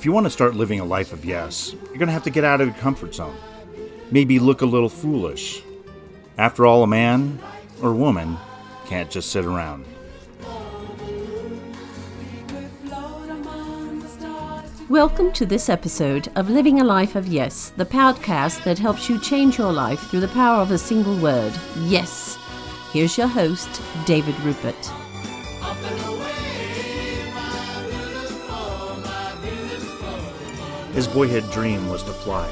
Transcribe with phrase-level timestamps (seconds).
[0.00, 2.30] If you want to start living a life of yes, you're going to have to
[2.30, 3.36] get out of your comfort zone.
[4.10, 5.62] Maybe look a little foolish.
[6.38, 7.38] After all, a man
[7.82, 8.38] or woman
[8.86, 9.84] can't just sit around.
[14.88, 19.20] Welcome to this episode of Living a Life of Yes, the podcast that helps you
[19.20, 22.38] change your life through the power of a single word yes.
[22.90, 23.68] Here's your host,
[24.06, 24.90] David Rupert.
[31.00, 32.46] His boyhood dream was to fly.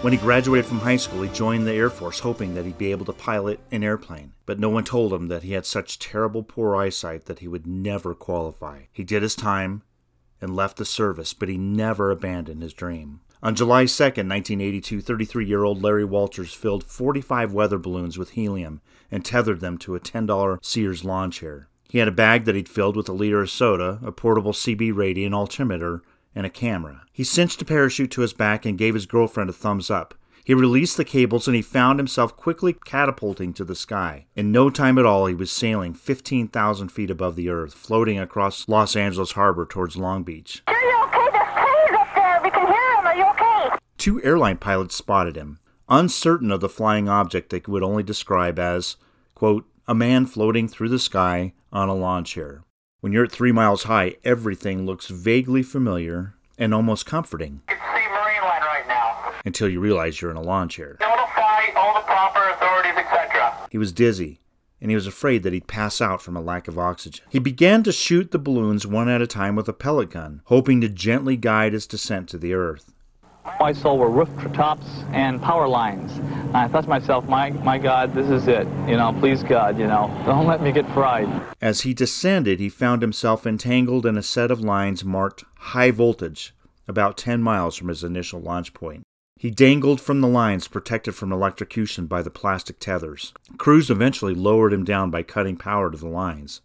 [0.00, 2.90] When he graduated from high school, he joined the Air Force hoping that he'd be
[2.90, 4.32] able to pilot an airplane.
[4.44, 7.64] But no one told him that he had such terrible poor eyesight that he would
[7.64, 8.86] never qualify.
[8.90, 9.82] He did his time
[10.40, 13.20] and left the service, but he never abandoned his dream.
[13.40, 18.80] On July 2, 1982, 33 year old Larry Walters filled 45 weather balloons with helium
[19.12, 21.68] and tethered them to a $10 Sears lawn chair.
[21.88, 24.96] He had a bag that he'd filled with a liter of soda, a portable CB
[24.96, 26.02] radio, an altimeter,
[26.34, 27.02] and a camera.
[27.12, 30.14] He cinched a parachute to his back and gave his girlfriend a thumbs up.
[30.44, 34.26] He released the cables and he found himself quickly catapulting to the sky.
[34.36, 38.68] In no time at all, he was sailing 15,000 feet above the earth, floating across
[38.68, 40.62] Los Angeles Harbor towards Long Beach.
[40.66, 41.28] Are you okay?
[41.32, 42.40] There's planes up there.
[42.42, 43.06] We can hear them.
[43.06, 43.78] Are you okay?
[43.96, 48.96] Two airline pilots spotted him, uncertain of the flying object they would only describe as,
[49.34, 52.63] quote, a man floating through the sky on a lawn chair.
[53.04, 57.60] When you're at three miles high, everything looks vaguely familiar and almost comforting.
[57.68, 59.30] You can see Marineland right now.
[59.44, 60.96] Until you realize you're in a lawn chair.
[61.00, 63.68] Notify all the proper authorities, etc.
[63.70, 64.40] He was dizzy,
[64.80, 67.26] and he was afraid that he'd pass out from a lack of oxygen.
[67.28, 70.80] He began to shoot the balloons one at a time with a pellet gun, hoping
[70.80, 72.93] to gently guide his descent to the earth.
[73.60, 76.12] I saw were rooftops and power lines.
[76.18, 78.66] And I thought to myself, my, my God, this is it.
[78.88, 81.28] You know, please God, you know, don't let me get fried.
[81.60, 86.54] As he descended, he found himself entangled in a set of lines marked high voltage,
[86.88, 89.02] about 10 miles from his initial launch point.
[89.36, 93.32] He dangled from the lines, protected from electrocution by the plastic tethers.
[93.58, 96.60] Crews eventually lowered him down by cutting power to the lines.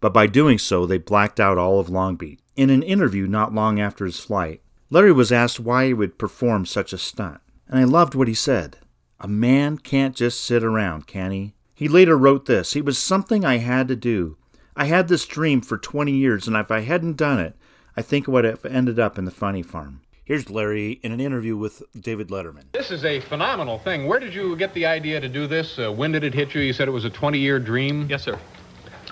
[0.00, 2.40] But by doing so, they blacked out all of Long Beach.
[2.56, 6.64] In an interview not long after his flight, Larry was asked why he would perform
[6.64, 8.78] such a stunt, and I loved what he said.
[9.18, 11.54] A man can't just sit around, can he?
[11.74, 14.36] He later wrote this It was something I had to do.
[14.76, 17.56] I had this dream for 20 years, and if I hadn't done it,
[17.96, 20.02] I think I would have ended up in the funny farm.
[20.24, 22.64] Here's Larry in an interview with David Letterman.
[22.72, 24.06] This is a phenomenal thing.
[24.06, 25.78] Where did you get the idea to do this?
[25.78, 26.60] Uh, when did it hit you?
[26.60, 28.06] You said it was a 20 year dream?
[28.08, 28.38] Yes, sir.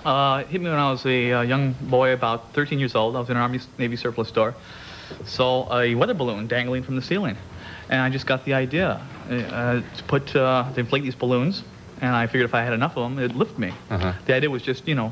[0.05, 3.15] Uh, it hit me when I was a uh, young boy, about 13 years old.
[3.15, 4.55] I was in an Army Navy surplus store.
[5.25, 7.37] Saw a weather balloon dangling from the ceiling.
[7.89, 11.63] And I just got the idea uh, to put, uh, to inflate these balloons.
[12.01, 13.73] And I figured if I had enough of them, it'd lift me.
[13.89, 14.13] Uh-huh.
[14.25, 15.11] The idea was just, you know,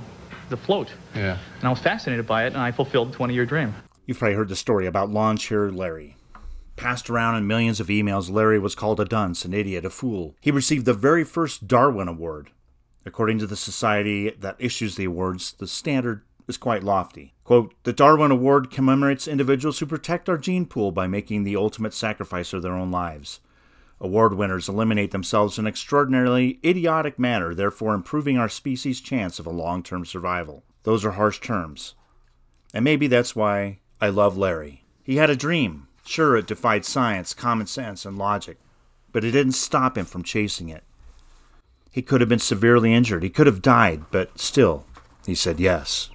[0.50, 0.92] to float.
[1.16, 1.38] Yeah.
[1.60, 3.74] And I was fascinated by it, and I fulfilled the 20 year dream.
[4.06, 6.18] You've probably heard the story about lawn chair Larry.
[6.76, 10.36] Passed around in millions of emails, Larry was called a dunce, an idiot, a fool.
[10.42, 12.50] He received the very first Darwin Award.
[13.06, 17.34] According to the society that issues the awards, the standard is quite lofty.
[17.44, 21.94] Quote, the Darwin Award commemorates individuals who protect our gene pool by making the ultimate
[21.94, 23.40] sacrifice of their own lives.
[24.00, 29.46] Award winners eliminate themselves in an extraordinarily idiotic manner, therefore improving our species' chance of
[29.46, 30.64] a long term survival.
[30.84, 31.96] Those are harsh terms.
[32.74, 34.84] And maybe that's why I love Larry.
[35.04, 35.88] He had a dream.
[36.06, 38.58] Sure, it defied science, common sense, and logic,
[39.14, 40.84] but it didn't stop him from chasing it.
[41.92, 43.24] He could have been severely injured.
[43.24, 44.86] He could have died, but still,
[45.26, 46.10] he said yes.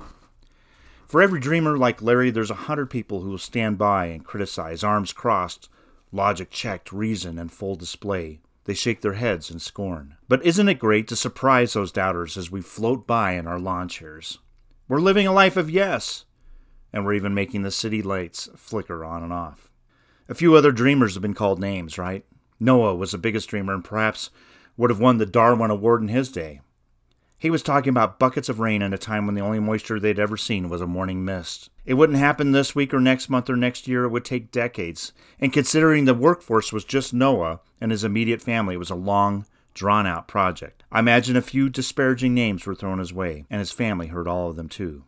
[1.09, 4.85] For every dreamer like Larry, there's a hundred people who will stand by and criticize,
[4.85, 5.71] arms crossed,
[6.13, 8.41] logic checked, reason in full display.
[8.65, 10.17] They shake their heads in scorn.
[10.29, 13.89] But isn't it great to surprise those doubters as we float by in our lawn
[13.89, 14.39] chairs?
[14.87, 16.27] We're living a life of yes,
[16.93, 19.71] and we're even making the city lights flicker on and off.
[20.29, 22.27] A few other dreamers have been called names, right?
[22.61, 24.29] Noah was the biggest dreamer and perhaps
[24.77, 26.61] would have won the Darwin Award in his day.
[27.41, 30.19] He was talking about buckets of rain in a time when the only moisture they'd
[30.19, 31.71] ever seen was a morning mist.
[31.87, 35.13] It wouldn't happen this week or next month or next year, it would take decades.
[35.39, 39.47] And considering the workforce was just Noah and his immediate family, it was a long,
[39.73, 40.83] drawn out project.
[40.91, 44.51] I imagine a few disparaging names were thrown his way, and his family heard all
[44.51, 45.05] of them too.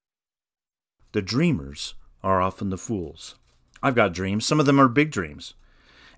[1.11, 3.35] The dreamers are often the fools.
[3.83, 5.55] I've got dreams, some of them are big dreams.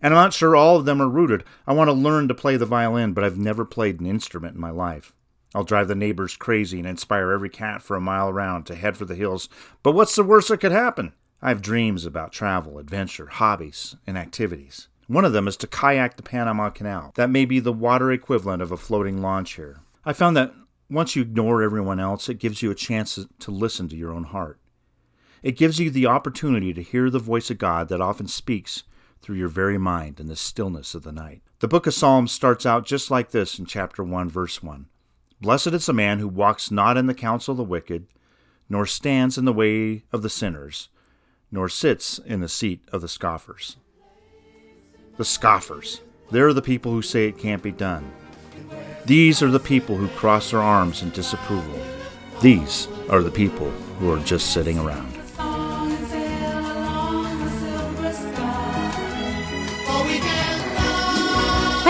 [0.02, 1.42] And I'm not sure all of them are rooted.
[1.66, 4.60] I want to learn to play the violin, but I've never played an instrument in
[4.60, 5.14] my life.
[5.54, 8.96] I'll drive the neighbors crazy and inspire every cat for a mile around to head
[8.96, 9.48] for the hills.
[9.82, 11.12] But what's the worst that could happen?
[11.40, 14.88] I have dreams about travel, adventure, hobbies, and activities.
[15.08, 17.12] One of them is to kayak the Panama Canal.
[17.16, 19.80] That may be the water equivalent of a floating lawn chair.
[20.04, 20.54] I found that
[20.88, 24.24] once you ignore everyone else, it gives you a chance to listen to your own
[24.24, 24.58] heart.
[25.42, 28.84] It gives you the opportunity to hear the voice of God that often speaks
[29.20, 31.42] through your very mind in the stillness of the night.
[31.58, 34.86] The book of Psalms starts out just like this in chapter 1, verse 1.
[35.42, 38.06] Blessed is the man who walks not in the counsel of the wicked,
[38.68, 40.88] nor stands in the way of the sinners,
[41.50, 43.76] nor sits in the seat of the scoffers.
[45.16, 46.00] The scoffers.
[46.30, 48.08] They're the people who say it can't be done.
[49.04, 51.80] These are the people who cross their arms in disapproval.
[52.40, 53.68] These are the people
[53.98, 55.21] who are just sitting around.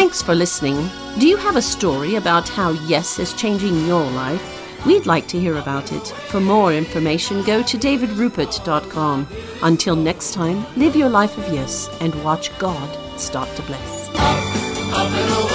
[0.02, 0.90] Thanks for listening.
[1.20, 4.84] Do you have a story about how Yes is changing your life?
[4.84, 6.08] We'd like to hear about it.
[6.08, 9.28] For more information, go to davidrupert.com.
[9.62, 14.08] Until next time, live your life of yes and watch God start to bless.
[14.16, 15.51] Up over.